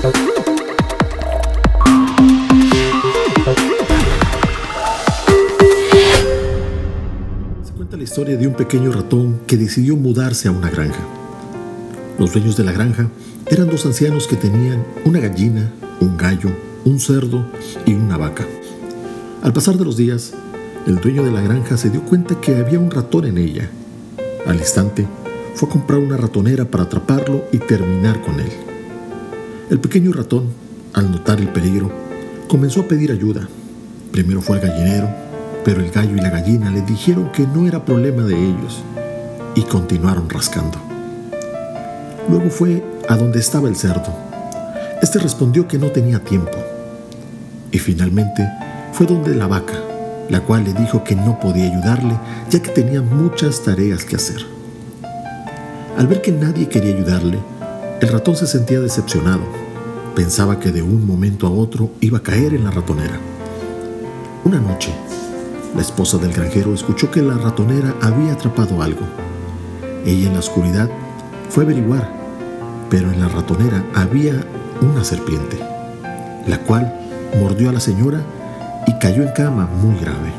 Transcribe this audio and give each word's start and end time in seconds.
Se 0.00 0.08
cuenta 7.74 7.98
la 7.98 8.02
historia 8.02 8.38
de 8.38 8.46
un 8.46 8.54
pequeño 8.54 8.92
ratón 8.92 9.40
que 9.46 9.58
decidió 9.58 9.96
mudarse 9.96 10.48
a 10.48 10.52
una 10.52 10.70
granja. 10.70 11.02
Los 12.18 12.32
dueños 12.32 12.56
de 12.56 12.64
la 12.64 12.72
granja 12.72 13.10
eran 13.48 13.68
dos 13.68 13.84
ancianos 13.84 14.26
que 14.26 14.36
tenían 14.36 14.82
una 15.04 15.20
gallina, 15.20 15.70
un 16.00 16.16
gallo, 16.16 16.48
un 16.86 16.98
cerdo 16.98 17.44
y 17.84 17.92
una 17.92 18.16
vaca. 18.16 18.46
Al 19.42 19.52
pasar 19.52 19.76
de 19.76 19.84
los 19.84 19.98
días, 19.98 20.32
el 20.86 20.96
dueño 20.96 21.24
de 21.24 21.32
la 21.32 21.42
granja 21.42 21.76
se 21.76 21.90
dio 21.90 22.00
cuenta 22.06 22.40
que 22.40 22.56
había 22.56 22.78
un 22.78 22.90
ratón 22.90 23.26
en 23.26 23.36
ella. 23.36 23.68
Al 24.46 24.56
instante, 24.56 25.06
fue 25.54 25.68
a 25.68 25.72
comprar 25.72 25.98
una 25.98 26.16
ratonera 26.16 26.64
para 26.64 26.84
atraparlo 26.84 27.44
y 27.52 27.58
terminar 27.58 28.22
con 28.22 28.40
él. 28.40 28.69
El 29.70 29.78
pequeño 29.78 30.12
ratón, 30.12 30.46
al 30.94 31.12
notar 31.12 31.38
el 31.38 31.46
peligro, 31.46 31.92
comenzó 32.48 32.80
a 32.80 32.88
pedir 32.88 33.12
ayuda. 33.12 33.48
Primero 34.10 34.42
fue 34.42 34.56
al 34.56 34.66
gallinero, 34.66 35.08
pero 35.64 35.80
el 35.80 35.92
gallo 35.92 36.16
y 36.16 36.20
la 36.20 36.28
gallina 36.28 36.72
le 36.72 36.80
dijeron 36.82 37.30
que 37.30 37.46
no 37.46 37.68
era 37.68 37.84
problema 37.84 38.24
de 38.24 38.34
ellos 38.34 38.82
y 39.54 39.62
continuaron 39.62 40.28
rascando. 40.28 40.76
Luego 42.28 42.50
fue 42.50 42.82
a 43.08 43.16
donde 43.16 43.38
estaba 43.38 43.68
el 43.68 43.76
cerdo. 43.76 44.12
Este 45.02 45.20
respondió 45.20 45.68
que 45.68 45.78
no 45.78 45.92
tenía 45.92 46.18
tiempo. 46.18 46.58
Y 47.70 47.78
finalmente 47.78 48.48
fue 48.92 49.06
donde 49.06 49.36
la 49.36 49.46
vaca, 49.46 49.80
la 50.28 50.40
cual 50.40 50.64
le 50.64 50.72
dijo 50.72 51.04
que 51.04 51.14
no 51.14 51.38
podía 51.38 51.70
ayudarle 51.70 52.18
ya 52.50 52.60
que 52.60 52.70
tenía 52.70 53.02
muchas 53.02 53.62
tareas 53.62 54.04
que 54.04 54.16
hacer. 54.16 54.44
Al 55.96 56.08
ver 56.08 56.22
que 56.22 56.32
nadie 56.32 56.68
quería 56.68 56.92
ayudarle, 56.96 57.38
el 58.00 58.08
ratón 58.08 58.34
se 58.34 58.46
sentía 58.46 58.80
decepcionado. 58.80 59.42
Pensaba 60.14 60.58
que 60.58 60.72
de 60.72 60.82
un 60.82 61.06
momento 61.06 61.46
a 61.46 61.50
otro 61.50 61.90
iba 62.00 62.18
a 62.18 62.22
caer 62.22 62.54
en 62.54 62.64
la 62.64 62.70
ratonera. 62.70 63.18
Una 64.44 64.60
noche, 64.60 64.92
la 65.74 65.82
esposa 65.82 66.18
del 66.18 66.32
granjero 66.32 66.74
escuchó 66.74 67.10
que 67.10 67.22
la 67.22 67.34
ratonera 67.34 67.94
había 68.02 68.32
atrapado 68.32 68.82
algo. 68.82 69.06
Ella 70.04 70.26
en 70.26 70.32
la 70.32 70.40
oscuridad 70.40 70.90
fue 71.48 71.62
a 71.62 71.66
averiguar, 71.66 72.10
pero 72.90 73.12
en 73.12 73.20
la 73.20 73.28
ratonera 73.28 73.84
había 73.94 74.44
una 74.80 75.04
serpiente, 75.04 75.58
la 76.46 76.58
cual 76.62 76.92
mordió 77.40 77.70
a 77.70 77.72
la 77.72 77.80
señora 77.80 78.20
y 78.86 78.98
cayó 78.98 79.22
en 79.22 79.32
cama 79.32 79.68
muy 79.80 79.96
grave. 80.00 80.32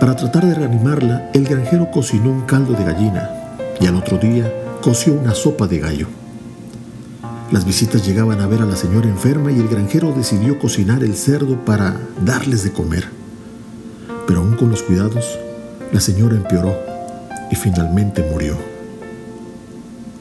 Para 0.00 0.14
tratar 0.14 0.46
de 0.46 0.54
reanimarla, 0.54 1.30
el 1.34 1.44
granjero 1.44 1.90
cocinó 1.90 2.30
un 2.30 2.42
caldo 2.42 2.74
de 2.74 2.84
gallina 2.84 3.30
y 3.80 3.86
al 3.86 3.96
otro 3.96 4.16
día 4.16 4.52
coció 4.80 5.12
una 5.12 5.34
sopa 5.34 5.66
de 5.66 5.80
gallo. 5.80 6.06
Las 7.50 7.64
visitas 7.64 8.06
llegaban 8.06 8.42
a 8.42 8.46
ver 8.46 8.60
a 8.60 8.66
la 8.66 8.76
señora 8.76 9.08
enferma 9.08 9.50
y 9.50 9.58
el 9.58 9.68
granjero 9.68 10.12
decidió 10.12 10.58
cocinar 10.58 11.02
el 11.02 11.14
cerdo 11.16 11.64
para 11.64 11.96
darles 12.22 12.62
de 12.62 12.72
comer. 12.72 13.08
Pero 14.26 14.40
aún 14.40 14.54
con 14.56 14.68
los 14.70 14.82
cuidados, 14.82 15.38
la 15.90 16.00
señora 16.00 16.36
empeoró 16.36 16.76
y 17.50 17.56
finalmente 17.56 18.22
murió. 18.30 18.54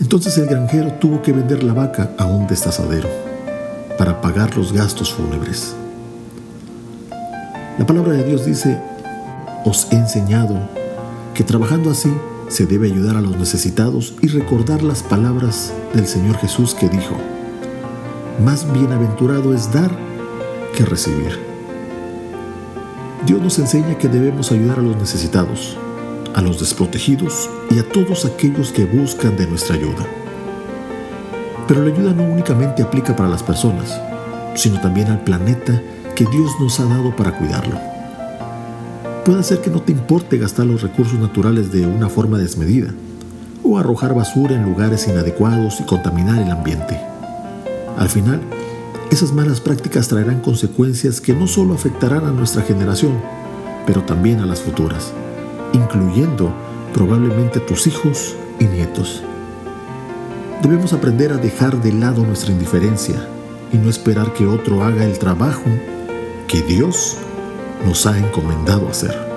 Entonces 0.00 0.36
el 0.36 0.46
granjero 0.46 0.94
tuvo 0.94 1.22
que 1.22 1.30
vender 1.30 1.62
la 1.62 1.74
vaca 1.74 2.10
a 2.18 2.26
un 2.26 2.48
destazadero 2.48 3.08
para 3.96 4.20
pagar 4.20 4.56
los 4.56 4.72
gastos 4.72 5.12
fúnebres. 5.12 5.76
La 7.78 7.86
palabra 7.86 8.14
de 8.14 8.24
Dios 8.24 8.44
dice, 8.44 8.80
os 9.64 9.86
he 9.92 9.94
enseñado 9.94 10.58
que 11.34 11.44
trabajando 11.44 11.88
así 11.88 12.12
se 12.52 12.66
debe 12.66 12.86
ayudar 12.86 13.16
a 13.16 13.22
los 13.22 13.38
necesitados 13.38 14.12
y 14.20 14.28
recordar 14.28 14.82
las 14.82 15.02
palabras 15.02 15.72
del 15.94 16.06
Señor 16.06 16.36
Jesús 16.36 16.74
que 16.74 16.86
dijo, 16.86 17.16
más 18.44 18.70
bienaventurado 18.74 19.54
es 19.54 19.72
dar 19.72 19.90
que 20.76 20.84
recibir. 20.84 21.40
Dios 23.24 23.40
nos 23.40 23.58
enseña 23.58 23.96
que 23.96 24.08
debemos 24.08 24.52
ayudar 24.52 24.80
a 24.80 24.82
los 24.82 24.96
necesitados, 24.98 25.78
a 26.34 26.42
los 26.42 26.60
desprotegidos 26.60 27.48
y 27.70 27.78
a 27.78 27.88
todos 27.88 28.26
aquellos 28.26 28.70
que 28.70 28.84
buscan 28.84 29.34
de 29.38 29.46
nuestra 29.46 29.76
ayuda. 29.76 30.06
Pero 31.66 31.82
la 31.82 31.94
ayuda 31.94 32.12
no 32.12 32.24
únicamente 32.24 32.82
aplica 32.82 33.16
para 33.16 33.30
las 33.30 33.42
personas, 33.42 33.98
sino 34.56 34.78
también 34.78 35.08
al 35.08 35.24
planeta 35.24 35.80
que 36.14 36.26
Dios 36.26 36.50
nos 36.60 36.78
ha 36.80 36.84
dado 36.84 37.16
para 37.16 37.38
cuidarlo. 37.38 37.91
Puede 39.24 39.44
ser 39.44 39.60
que 39.60 39.70
no 39.70 39.80
te 39.80 39.92
importe 39.92 40.36
gastar 40.36 40.66
los 40.66 40.82
recursos 40.82 41.16
naturales 41.16 41.70
de 41.70 41.86
una 41.86 42.08
forma 42.08 42.38
desmedida 42.38 42.92
o 43.62 43.78
arrojar 43.78 44.14
basura 44.16 44.56
en 44.56 44.64
lugares 44.64 45.06
inadecuados 45.06 45.80
y 45.80 45.84
contaminar 45.84 46.42
el 46.42 46.50
ambiente. 46.50 47.00
Al 47.96 48.08
final, 48.08 48.40
esas 49.12 49.32
malas 49.32 49.60
prácticas 49.60 50.08
traerán 50.08 50.40
consecuencias 50.40 51.20
que 51.20 51.34
no 51.34 51.46
solo 51.46 51.74
afectarán 51.74 52.26
a 52.26 52.32
nuestra 52.32 52.62
generación, 52.62 53.12
pero 53.86 54.02
también 54.02 54.40
a 54.40 54.46
las 54.46 54.60
futuras, 54.60 55.12
incluyendo 55.72 56.52
probablemente 56.92 57.60
tus 57.60 57.86
hijos 57.86 58.34
y 58.58 58.64
nietos. 58.64 59.22
Debemos 60.62 60.92
aprender 60.92 61.30
a 61.30 61.36
dejar 61.36 61.80
de 61.80 61.92
lado 61.92 62.26
nuestra 62.26 62.50
indiferencia 62.50 63.28
y 63.72 63.76
no 63.76 63.88
esperar 63.88 64.32
que 64.32 64.48
otro 64.48 64.82
haga 64.82 65.04
el 65.04 65.16
trabajo 65.20 65.70
que 66.48 66.60
Dios 66.62 67.18
nos 67.84 68.06
ha 68.06 68.16
encomendado 68.18 68.88
hacer. 68.88 69.31